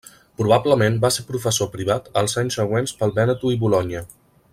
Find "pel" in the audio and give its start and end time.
3.03-3.15